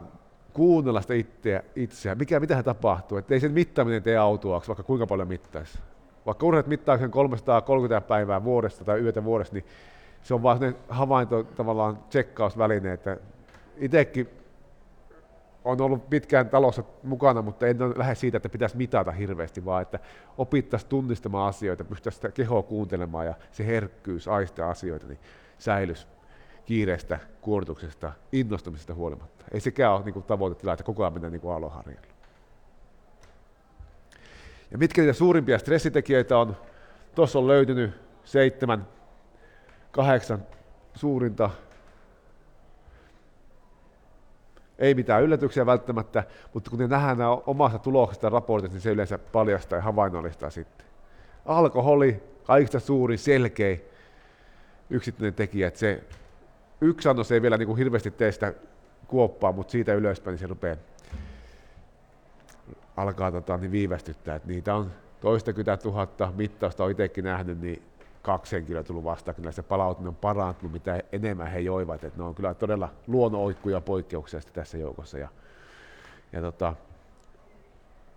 kuunnella 0.53 1.01
sitä 1.01 1.13
itseä, 1.13 1.63
itseä. 1.75 2.15
Mikä, 2.15 2.39
mitä 2.39 2.55
hän 2.55 2.63
tapahtuu. 2.63 3.17
Että 3.17 3.33
ei 3.33 3.39
sen 3.39 3.51
mittaaminen 3.51 4.03
tee 4.03 4.17
autuaksi, 4.17 4.67
vaikka 4.67 4.83
kuinka 4.83 5.07
paljon 5.07 5.27
mittaisi. 5.27 5.79
Vaikka 6.25 6.45
urheilut 6.45 6.67
mittauksen 6.67 7.11
330 7.11 8.07
päivää 8.07 8.43
vuodesta 8.43 8.85
tai 8.85 8.99
yötä 8.99 9.23
vuodesta, 9.23 9.55
niin 9.55 9.65
se 10.21 10.33
on 10.33 10.43
vaan 10.43 10.75
havainto, 10.89 11.43
tavallaan 11.43 11.97
tsekkausväline, 12.09 12.93
että 12.93 13.17
itsekin 13.77 14.29
on 15.65 15.81
ollut 15.81 16.09
pitkään 16.09 16.49
talossa 16.49 16.83
mukana, 17.03 17.41
mutta 17.41 17.67
en 17.67 17.77
lähde 17.95 18.15
siitä, 18.15 18.37
että 18.37 18.49
pitäisi 18.49 18.77
mitata 18.77 19.11
hirveästi, 19.11 19.65
vaan 19.65 19.81
että 19.81 19.99
opittaisiin 20.37 20.89
tunnistamaan 20.89 21.49
asioita, 21.49 21.83
pystyttäisiin 21.83 22.21
sitä 22.21 22.31
kehoa 22.31 22.63
kuuntelemaan 22.63 23.25
ja 23.25 23.33
se 23.51 23.65
herkkyys 23.65 24.27
aistaa 24.27 24.69
asioita, 24.69 25.07
niin 25.07 25.19
säilys 25.57 26.07
kiireestä, 26.65 27.19
kuormituksesta, 27.41 28.11
innostumisesta 28.31 28.93
huolimatta. 28.93 29.45
Ei 29.51 29.59
sekään 29.59 29.93
ole 29.93 30.05
niin 30.05 30.23
tavoitetila, 30.23 30.73
että 30.73 30.83
koko 30.83 31.03
ajan 31.03 31.13
mennään 31.13 31.33
niin 31.33 31.53
aloharjalla. 31.55 32.07
Ja 34.71 34.77
mitkä 34.77 35.01
niitä 35.01 35.13
suurimpia 35.13 35.59
stressitekijöitä 35.59 36.37
on? 36.37 36.57
Tuossa 37.15 37.39
on 37.39 37.47
löytynyt 37.47 37.91
seitsemän, 38.23 38.87
kahdeksan 39.91 40.45
suurinta. 40.95 41.49
Ei 44.79 44.93
mitään 44.93 45.23
yllätyksiä 45.23 45.65
välttämättä, 45.65 46.23
mutta 46.53 46.69
kun 46.69 46.79
ne 46.79 46.87
nähdään 46.87 47.17
nämä 47.17 47.31
omasta 47.31 47.79
tuloksesta 47.79 48.29
raportista, 48.29 48.75
niin 48.75 48.81
se 48.81 48.91
yleensä 48.91 49.17
paljastaa 49.17 49.77
ja 49.77 49.83
havainnollistaa 49.83 50.49
sitten. 50.49 50.87
Alkoholi, 51.45 52.23
kaikista 52.43 52.79
suurin, 52.79 53.19
selkeä 53.19 53.77
yksittäinen 54.89 55.33
tekijä, 55.33 55.67
että 55.67 55.79
se 55.79 56.03
yksi 56.81 57.09
annos 57.09 57.31
ei 57.31 57.41
vielä 57.41 57.57
niin 57.57 57.67
kuin 57.67 57.77
hirveästi 57.77 58.11
tee 58.11 58.31
sitä 58.31 58.53
kuoppaa, 59.07 59.51
mutta 59.51 59.71
siitä 59.71 59.93
ylöspäin 59.93 60.33
niin 60.33 60.39
se 60.39 60.47
rupeaa 60.47 60.75
alkaa 62.97 63.31
tota, 63.31 63.57
niin 63.57 63.71
viivästyttää. 63.71 64.35
Et 64.35 64.45
niitä 64.45 64.75
on 64.75 64.91
toistakymmentä 65.21 65.77
tuhatta 65.77 66.33
mittausta, 66.35 66.83
on 66.83 66.91
itsekin 66.91 67.23
nähnyt, 67.23 67.61
niin 67.61 67.83
kaksi 68.23 68.55
henkilöä 68.55 68.83
tullut 68.83 69.03
vastaan, 69.03 69.35
kyllä 69.35 69.51
se 69.51 69.63
palautuminen 69.63 70.09
on 70.09 70.15
parantunut, 70.15 70.73
mitä 70.73 70.99
enemmän 71.11 71.47
he 71.47 71.59
joivat. 71.59 72.03
Et 72.03 72.17
ne 72.17 72.23
on 72.23 72.35
kyllä 72.35 72.53
todella 72.53 72.89
luonnonoikkuja 73.07 73.81
poikkeuksia 73.81 74.39
tässä 74.53 74.77
joukossa. 74.77 75.17
Ja, 75.17 75.27
ja 76.31 76.41
tota, 76.41 76.73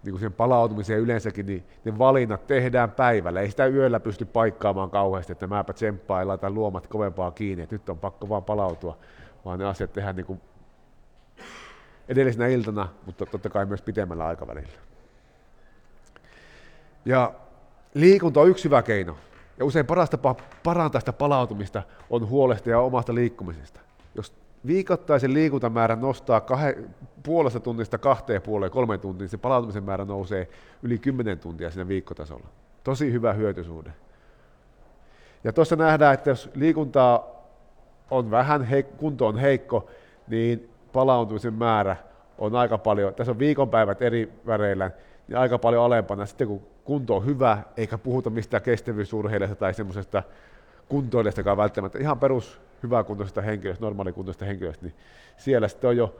niin 0.04 0.12
kuin 0.12 0.20
sen 0.20 0.32
palautumiseen 0.32 1.00
yleensäkin, 1.00 1.46
niin 1.46 1.64
ne 1.84 1.98
valinnat 1.98 2.46
tehdään 2.46 2.90
päivällä. 2.90 3.40
Ei 3.40 3.50
sitä 3.50 3.66
yöllä 3.66 4.00
pysty 4.00 4.25
paikkaamaan 4.25 4.90
kauheasti, 4.90 5.32
että 5.32 5.46
mäpä 5.46 5.72
tsemppaan 5.72 6.38
tai 6.38 6.50
luomat 6.50 6.86
kovempaa 6.86 7.30
kiinni, 7.30 7.62
että 7.62 7.75
nyt 7.75 7.88
on 7.88 7.98
pakko 7.98 8.28
vaan 8.28 8.44
palautua, 8.44 8.98
vaan 9.44 9.58
ne 9.58 9.64
asiat 9.64 9.92
tehdään 9.92 10.16
niin 10.16 10.26
kuin 10.26 10.40
edellisenä 12.08 12.46
iltana, 12.46 12.88
mutta 13.06 13.26
totta 13.26 13.50
kai 13.50 13.66
myös 13.66 13.82
pitemmällä 13.82 14.26
aikavälillä. 14.26 14.78
Ja 17.04 17.34
liikunta 17.94 18.40
on 18.40 18.48
yksi 18.48 18.64
hyvä 18.64 18.82
keino. 18.82 19.16
Ja 19.58 19.64
usein 19.64 19.86
paras 19.86 20.10
tapa 20.10 20.34
parantaa 20.64 21.00
sitä 21.00 21.12
palautumista 21.12 21.82
on 22.10 22.28
huolehtia 22.28 22.80
omasta 22.80 23.14
liikkumisesta. 23.14 23.80
Jos 24.14 24.32
viikoittaisen 24.66 25.34
liikuntamäärän 25.34 26.00
nostaa 26.00 26.40
kahe, 26.40 26.78
puolesta 27.22 27.60
tunnista 27.60 27.98
kahteen 27.98 28.42
puoleen 28.42 28.72
kolmeen 28.72 29.00
tuntiin, 29.00 29.28
se 29.28 29.36
palautumisen 29.36 29.84
määrä 29.84 30.04
nousee 30.04 30.48
yli 30.82 30.98
10 30.98 31.38
tuntia 31.38 31.70
siinä 31.70 31.88
viikkotasolla. 31.88 32.46
Tosi 32.84 33.12
hyvä 33.12 33.32
hyötysuhde. 33.32 33.90
Ja 35.44 35.52
tuossa 35.52 35.76
nähdään, 35.76 36.14
että 36.14 36.30
jos 36.30 36.50
liikuntaa 36.54 37.36
on 38.10 38.30
vähän, 38.30 38.66
kunto 38.96 39.26
on 39.26 39.38
heikko, 39.38 39.90
niin 40.28 40.70
palautumisen 40.92 41.54
määrä 41.54 41.96
on 42.38 42.56
aika 42.56 42.78
paljon, 42.78 43.14
tässä 43.14 43.32
on 43.32 43.38
viikonpäivät 43.38 44.02
eri 44.02 44.32
väreillä, 44.46 44.90
niin 45.28 45.38
aika 45.38 45.59
paljon 45.59 45.85
alempana. 45.85 46.26
Sitten 46.26 46.47
kun 46.47 46.66
kunto 46.85 47.16
on 47.16 47.26
hyvä, 47.26 47.59
eikä 47.76 47.99
puhuta 47.99 48.30
mistään 48.30 48.62
kestävyysurheilijasta 48.62 49.56
tai 49.56 49.75
semmoisesta 49.75 50.23
kuntoilijastakaan 50.88 51.56
välttämättä, 51.56 51.99
ihan 51.99 52.18
perus 52.18 52.61
hyväkuntoisesta 52.83 53.42
henkilöstä, 53.42 53.85
normaalikuntoisesta 53.85 54.45
henkilöstä, 54.45 54.85
niin 54.85 54.95
siellä 55.37 55.68
sitten 55.68 55.90
on 55.90 55.97
jo 55.97 56.16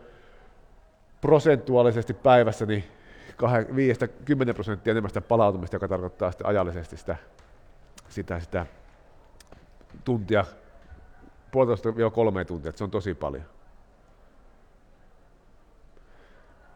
prosentuaalisesti 1.21 2.15
päivässä 2.15 2.67
niin 2.67 2.85
5-10 4.51 4.55
prosenttia 4.55 4.91
enemmän 4.91 5.11
sitä 5.11 5.21
palautumista, 5.21 5.77
joka 5.77 5.89
tarkoittaa 5.89 6.31
sitten 6.31 6.47
ajallisesti 6.47 6.97
sitä, 6.97 7.17
sitä, 8.09 8.41
sitä 8.41 8.67
tuntia, 10.05 10.45
puolitoista 11.51 11.89
kolme 12.13 12.45
tuntia, 12.45 12.69
että 12.69 12.79
se 12.79 12.85
on 12.85 12.91
tosi 12.91 13.15
paljon. 13.15 13.56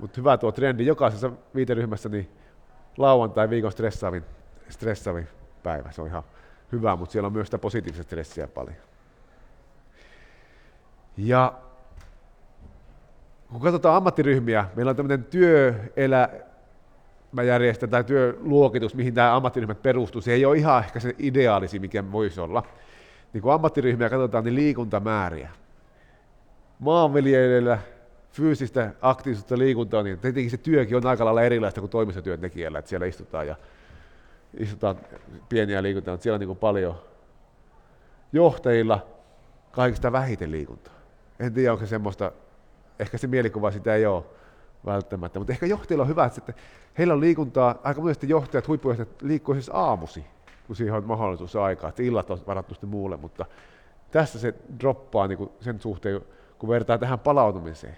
Mutta 0.00 0.20
hyvä 0.20 0.38
tuo 0.38 0.52
trendi 0.52 0.86
jokaisessa 0.86 1.30
viiteryhmässä, 1.54 2.08
niin 2.08 2.30
lauantai 2.96 3.50
viikon 3.50 3.72
stressaavin, 3.72 4.24
stressaavin 4.68 5.28
päivä, 5.62 5.92
se 5.92 6.02
on 6.02 6.08
ihan 6.08 6.22
hyvä, 6.72 6.96
mutta 6.96 7.12
siellä 7.12 7.26
on 7.26 7.32
myös 7.32 7.46
sitä 7.46 7.58
positiivista 7.58 8.02
stressiä 8.02 8.46
paljon. 8.46 8.76
Ja 11.16 11.52
kun 13.52 13.60
katsotaan 13.60 13.96
ammattiryhmiä, 13.96 14.66
meillä 14.76 14.90
on 14.90 14.96
tämmöinen 14.96 15.24
työelämäjärjestö 15.24 17.86
tai 17.86 18.04
työluokitus, 18.04 18.94
mihin 18.94 19.14
tämä 19.14 19.36
ammattiryhmät 19.36 19.82
perustuu. 19.82 20.20
Se 20.20 20.32
ei 20.32 20.44
ole 20.44 20.56
ihan 20.56 20.84
ehkä 20.84 21.00
se 21.00 21.14
ideaalisi, 21.18 21.78
mikä 21.78 22.12
voisi 22.12 22.40
olla. 22.40 22.62
Niin 23.32 23.42
kun 23.42 23.52
ammattiryhmiä 23.52 24.10
katsotaan, 24.10 24.44
niin 24.44 24.54
liikuntamääriä. 24.54 25.50
Maanviljelijöillä 26.78 27.78
fyysistä 28.32 28.90
aktiivisuutta 29.02 29.58
liikuntaa, 29.58 30.02
niin 30.02 30.18
tietenkin 30.18 30.50
se 30.50 30.56
työkin 30.56 30.96
on 30.96 31.06
aika 31.06 31.24
lailla 31.24 31.42
erilaista 31.42 31.80
kuin 31.80 31.90
toimistotyöntekijällä, 31.90 32.78
että 32.78 32.88
siellä 32.88 33.06
istutaan 33.06 33.46
ja 33.46 33.56
istutaan 34.58 34.96
pieniä 35.48 35.82
liikuntaa, 35.82 36.14
mutta 36.14 36.22
siellä 36.22 36.34
on 36.34 36.40
niin 36.40 36.56
paljon 36.56 36.94
johtajilla 38.32 39.06
kaikista 39.72 40.12
vähiten 40.12 40.50
liikuntaa. 40.50 40.94
En 41.40 41.54
tiedä, 41.54 41.72
onko 41.72 41.84
se 41.84 41.88
semmoista, 41.88 42.32
ehkä 42.98 43.18
se 43.18 43.26
mielikuva 43.26 43.70
sitä 43.70 43.94
ei 43.94 44.06
ole 44.06 44.24
välttämättä, 44.86 45.38
mutta 45.38 45.52
ehkä 45.52 45.66
johtajilla 45.66 46.02
on 46.02 46.08
hyvä, 46.08 46.24
että 46.24 46.52
heillä 46.98 47.14
on 47.14 47.20
liikuntaa, 47.20 47.74
aika 47.82 48.00
monesti 48.00 48.28
johtajat, 48.28 48.68
huippujohtajat 48.68 49.22
liikkuu 49.22 49.54
siis 49.54 49.70
aamusi, 49.72 50.24
kun 50.66 50.76
siihen 50.76 50.94
on 50.94 51.04
mahdollisuus 51.04 51.56
aikaa, 51.56 51.88
että 51.88 52.02
illat 52.02 52.30
on 52.30 52.38
varattu 52.46 52.74
sitten 52.74 52.90
muulle, 52.90 53.16
mutta 53.16 53.46
tässä 54.10 54.38
se 54.38 54.54
droppaa 54.80 55.26
niin 55.26 55.50
sen 55.60 55.80
suhteen, 55.80 56.20
kun 56.58 56.68
vertaa 56.68 56.98
tähän 56.98 57.18
palautumiseen. 57.18 57.96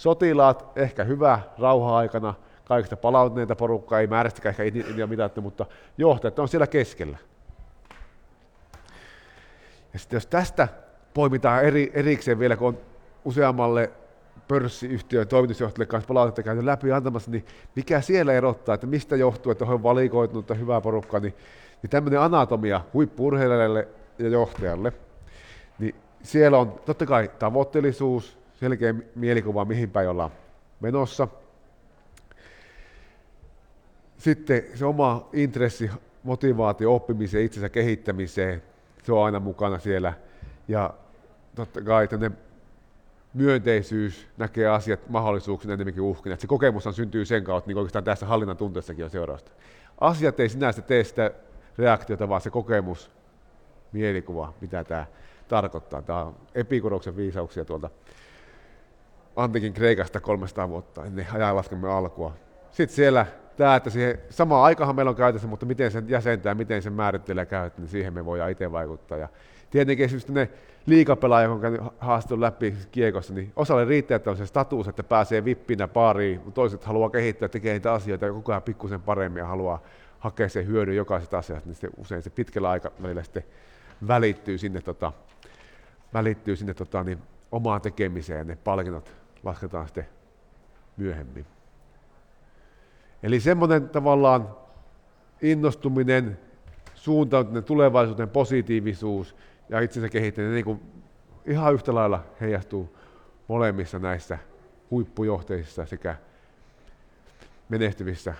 Sotilaat, 0.00 0.72
ehkä 0.76 1.04
hyvä 1.04 1.40
rauha-aikana, 1.58 2.34
kaikista 2.64 2.96
palautuneita 2.96 3.56
porukkaa, 3.56 4.00
ei 4.00 4.06
määrästäkään 4.06 4.50
ehkä 4.50 4.62
idea 4.92 5.06
mitattu, 5.06 5.40
mutta 5.40 5.66
johtajat 5.98 6.38
on 6.38 6.48
siellä 6.48 6.66
keskellä. 6.66 7.18
Ja 9.92 9.98
sitten 9.98 10.16
jos 10.16 10.26
tästä 10.26 10.68
poimitaan 11.14 11.64
eri, 11.64 11.90
erikseen 11.94 12.38
vielä, 12.38 12.56
kun 12.56 12.68
on 12.68 12.78
useammalle 13.24 13.90
pörssiyhtiön 14.48 15.28
toimitusjohtajille 15.28 15.86
kanssa 15.86 16.08
palautetta 16.08 16.42
käyty 16.42 16.66
läpi 16.66 16.92
antamassa, 16.92 17.30
niin 17.30 17.46
mikä 17.76 18.00
siellä 18.00 18.32
erottaa, 18.32 18.74
että 18.74 18.86
mistä 18.86 19.16
johtuu, 19.16 19.52
että 19.52 19.64
on 19.64 19.82
valikoitunut 19.82 20.58
hyvää 20.58 20.80
porukkaa, 20.80 21.20
niin, 21.20 21.34
niin 21.82 21.90
tämmöinen 21.90 22.20
anatomia 22.20 22.80
huippurheilijalle 22.94 23.88
ja 24.18 24.28
johtajalle, 24.28 24.92
niin 25.78 25.94
siellä 26.22 26.58
on 26.58 26.80
totta 26.86 27.06
kai 27.06 27.30
tavoitteellisuus, 27.38 28.39
selkeä 28.60 28.94
mielikuva, 29.14 29.64
mihin 29.64 29.90
päin 29.90 30.08
ollaan 30.08 30.30
menossa. 30.80 31.28
Sitten 34.18 34.62
se 34.74 34.84
oma 34.84 35.28
intressi, 35.32 35.90
motivaatio 36.22 36.94
oppimiseen, 36.94 37.44
itsensä 37.44 37.68
kehittämiseen, 37.68 38.62
se 39.02 39.12
on 39.12 39.24
aina 39.24 39.40
mukana 39.40 39.78
siellä. 39.78 40.12
Ja 40.68 40.94
totta 41.54 41.80
kai 41.82 42.08
myönteisyys, 43.34 44.28
näkee 44.36 44.66
asiat 44.66 45.08
mahdollisuuksina 45.08 45.74
enemmänkin 45.74 46.02
uhkina. 46.02 46.32
Että 46.32 46.40
se 46.40 46.46
kokemushan 46.46 46.94
syntyy 46.94 47.24
sen 47.24 47.44
kautta, 47.44 47.68
niin 47.68 47.78
oikeastaan 47.78 48.04
tässä 48.04 48.26
hallinnan 48.26 48.56
tunteessakin 48.56 49.04
on 49.04 49.10
seurausta. 49.10 49.50
Asiat 50.00 50.40
ei 50.40 50.48
sinänsä 50.48 50.82
tee 50.82 51.04
sitä 51.04 51.30
reaktiota, 51.78 52.28
vaan 52.28 52.40
se 52.40 52.50
kokemus, 52.50 53.10
mielikuva, 53.92 54.52
mitä 54.60 54.84
tämä 54.84 55.06
tarkoittaa. 55.48 56.02
Tämä 56.02 56.24
on 56.24 56.36
epikuroksen 56.54 57.16
viisauksia 57.16 57.64
tuolta 57.64 57.90
antikin 59.42 59.72
Kreikasta 59.72 60.20
300 60.20 60.68
vuotta 60.68 61.04
ennen 61.04 61.26
ajanlaskemme 61.32 61.88
alkua. 61.88 62.32
Sitten 62.70 62.96
siellä 62.96 63.26
tämä, 63.56 63.76
että 63.76 63.90
siihen 63.90 64.18
samaan 64.30 64.64
aikahan 64.64 64.96
meillä 64.96 65.10
on 65.10 65.16
käytössä, 65.16 65.48
mutta 65.48 65.66
miten 65.66 65.90
sen 65.90 66.08
jäsentää, 66.08 66.54
miten 66.54 66.82
sen 66.82 66.92
määrittelee 66.92 67.46
käyttää, 67.46 67.80
niin 67.80 67.90
siihen 67.90 68.14
me 68.14 68.24
voidaan 68.24 68.50
itse 68.50 68.72
vaikuttaa. 68.72 69.18
Ja 69.18 69.28
tietenkin 69.70 70.04
esimerkiksi 70.04 70.32
ne 70.32 70.50
liikapelaaja, 70.86 71.48
joka 71.48 71.66
on 71.68 71.90
haastelun 71.98 72.40
läpi 72.40 72.74
kiekossa, 72.92 73.34
niin 73.34 73.52
osalle 73.56 73.84
riittää, 73.84 74.16
että 74.16 74.30
on 74.30 74.36
se 74.36 74.46
status, 74.46 74.88
että 74.88 75.02
pääsee 75.04 75.44
vippinä 75.44 75.88
pariin, 75.88 76.40
mutta 76.44 76.54
toiset 76.54 76.84
haluaa 76.84 77.10
kehittää, 77.10 77.48
tekee 77.48 77.72
niitä 77.72 77.92
asioita 77.92 78.26
ja 78.26 78.32
koko 78.32 78.52
ajan 78.52 78.62
pikkusen 78.62 79.02
paremmin 79.02 79.40
ja 79.40 79.46
haluaa 79.46 79.82
hakea 80.18 80.48
sen 80.48 80.66
hyödyn 80.66 80.96
jokaisesta 80.96 81.38
asiasta, 81.38 81.68
niin 81.68 81.76
se 81.76 81.88
usein 81.96 82.22
se 82.22 82.30
pitkällä 82.30 82.70
aikavälillä 82.70 83.22
sitten 83.22 83.44
välittyy 84.08 84.58
sinne, 84.58 84.80
tota, 84.80 85.12
välittyy 86.14 86.56
sinne 86.56 86.74
tota, 86.74 87.04
niin, 87.04 87.18
omaan 87.52 87.80
tekemiseen 87.80 88.46
ne 88.46 88.58
palkinnot 88.64 89.19
lasketaan 89.44 89.86
sitten 89.86 90.08
myöhemmin. 90.96 91.46
Eli 93.22 93.40
semmoinen 93.40 93.88
tavallaan 93.88 94.56
innostuminen, 95.42 96.38
suuntautuminen 96.94 97.64
tulevaisuuteen, 97.64 98.28
positiivisuus 98.28 99.36
ja 99.68 99.80
itsensä 99.80 100.08
kehittäminen 100.08 100.54
niin 100.54 100.64
kuin 100.64 100.80
ihan 101.46 101.74
yhtä 101.74 101.94
lailla 101.94 102.24
heijastuu 102.40 102.96
molemmissa 103.48 103.98
näissä 103.98 104.38
huippujohteissa 104.90 105.86
sekä 105.86 106.16
menestyvissä 107.68 108.34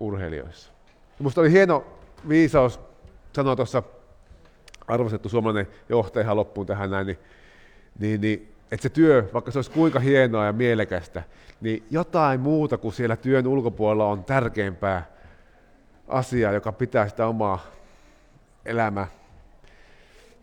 urheilijoissa. 0.00 0.72
Minusta 1.18 1.40
oli 1.40 1.52
hieno 1.52 1.86
viisaus 2.28 2.80
sanoa 3.32 3.56
tuossa 3.56 3.82
arvostettu 4.88 5.28
suomalainen 5.28 5.72
johtaja 5.88 6.36
loppuun 6.36 6.66
tähän 6.66 6.90
näin, 6.90 7.06
niin, 7.06 7.18
niin, 7.98 8.20
niin 8.20 8.53
että 8.74 8.82
se 8.82 8.88
työ, 8.88 9.28
vaikka 9.32 9.50
se 9.50 9.58
olisi 9.58 9.70
kuinka 9.70 10.00
hienoa 10.00 10.46
ja 10.46 10.52
mielekästä, 10.52 11.22
niin 11.60 11.86
jotain 11.90 12.40
muuta 12.40 12.78
kuin 12.78 12.94
siellä 12.94 13.16
työn 13.16 13.46
ulkopuolella 13.46 14.06
on 14.06 14.24
tärkeämpää 14.24 15.06
asiaa, 16.08 16.52
joka 16.52 16.72
pitää 16.72 17.08
sitä 17.08 17.26
omaa 17.26 17.66
elämää 18.64 19.06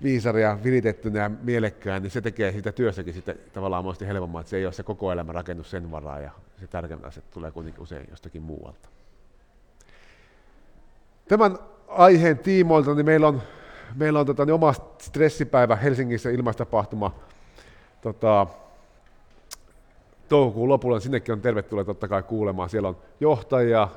viisaria 0.03 0.57
viritettynä 0.63 1.19
ja 1.19 1.31
mielekkään, 1.43 2.01
niin 2.01 2.11
se 2.11 2.21
tekee 2.21 2.51
siitä 2.51 2.71
työssäkin 2.71 3.13
sitten 3.13 3.35
tavallaan 3.53 3.83
monesti 3.83 4.07
helpommaa, 4.07 4.41
että 4.41 4.49
se 4.49 4.57
ei 4.57 4.65
ole 4.65 4.73
se 4.73 4.83
koko 4.83 5.11
elämä 5.11 5.31
rakennus 5.31 5.71
sen 5.71 5.91
varaa 5.91 6.19
ja 6.19 6.31
se 6.59 6.67
tärkeimmät 6.67 7.07
asiat 7.07 7.31
tulee 7.31 7.51
kuitenkin 7.51 7.83
usein 7.83 8.07
jostakin 8.09 8.41
muualta. 8.41 8.89
Tämän 11.27 11.57
aiheen 11.87 12.39
tiimoilta 12.39 12.95
niin 12.95 13.05
meillä 13.05 13.27
on, 13.27 13.41
meillä 13.95 14.19
on 14.19 14.25
tota, 14.25 14.45
niin 14.45 14.53
oma 14.53 14.73
stressipäivä 15.01 15.75
Helsingissä 15.75 16.29
ilmaistapahtuma 16.29 17.15
tota, 18.01 18.47
toukokuun 20.29 20.69
lopulla, 20.69 20.99
sinnekin 20.99 21.33
on 21.33 21.41
tervetulleet 21.41 21.87
totta 21.87 22.07
kai 22.07 22.23
kuulemaan. 22.23 22.69
Siellä 22.69 22.89
on 22.89 22.97
johtajia, 23.19 23.87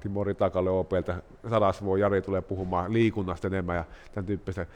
Timo 0.00 0.24
Ritakalle 0.24 0.70
OPltä, 0.70 1.22
Sadasvuo, 1.50 1.96
Jari 1.96 2.22
tulee 2.22 2.42
puhumaan 2.42 2.92
liikunnasta 2.92 3.46
enemmän 3.46 3.76
ja 3.76 3.84
tämän 4.12 4.26
tyyppistä 4.26 4.66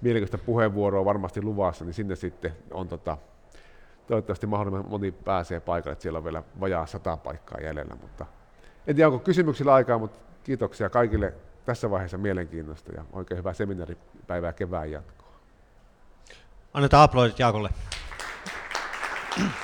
mielenkiintoista 0.00 0.46
puheenvuoroa 0.46 1.04
varmasti 1.04 1.42
luvassa, 1.42 1.84
niin 1.84 1.94
sinne 1.94 2.16
sitten 2.16 2.52
on 2.70 2.88
tota, 2.88 3.16
toivottavasti 4.06 4.46
mahdollisimman 4.46 4.90
moni 4.90 5.12
pääsee 5.12 5.60
paikalle, 5.60 5.96
siellä 6.00 6.16
on 6.16 6.24
vielä 6.24 6.42
vajaa 6.60 6.86
sata 6.86 7.16
paikkaa 7.16 7.60
jäljellä, 7.60 7.96
mutta 8.00 8.26
en 8.86 8.96
tiedä 8.96 9.08
onko 9.08 9.18
kysymyksillä 9.18 9.74
aikaa, 9.74 9.98
mutta 9.98 10.18
kiitoksia 10.44 10.90
kaikille 10.90 11.34
tässä 11.64 11.90
vaiheessa 11.90 12.18
mielenkiinnosta 12.18 12.92
ja 12.92 13.04
oikein 13.12 13.38
hyvää 13.38 13.52
seminaaripäivää 13.52 14.52
kevään 14.52 14.90
jatkoa. 14.90 15.28
Annetaan 16.74 17.02
aplodit 17.02 17.38
Jaakolle. 17.38 17.68
Thank 19.36 19.56